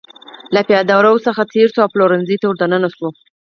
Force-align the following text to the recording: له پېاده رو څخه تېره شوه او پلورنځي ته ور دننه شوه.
له 0.55 0.61
پېاده 0.67 0.95
رو 1.05 1.13
څخه 1.27 1.41
تېره 1.53 1.71
شوه 1.73 1.83
او 1.85 1.91
پلورنځي 1.93 2.37
ته 2.41 2.45
ور 2.47 2.57
دننه 2.61 2.89
شوه. 2.95 3.09